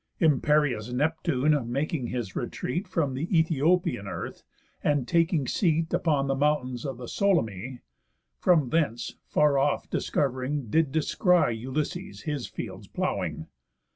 Imperious 0.19 0.91
Neptune, 0.91 1.71
making 1.71 2.07
his 2.07 2.35
retreat 2.35 2.87
From 2.87 3.13
th' 3.13 3.29
Æthiopian 3.31 4.09
earth, 4.11 4.41
and 4.83 5.07
taking 5.07 5.47
seat 5.47 5.93
Upon 5.93 6.25
the 6.25 6.33
mountains 6.33 6.85
of 6.87 6.97
the 6.97 7.05
Solymi, 7.05 7.81
From 8.39 8.69
thence, 8.71 9.17
far 9.27 9.59
off 9.59 9.87
discov'ring, 9.91 10.71
did 10.71 10.91
descry 10.91 11.53
Ulysses 11.55 12.21
his 12.21 12.47
fields 12.47 12.87
ploughing. 12.87 13.45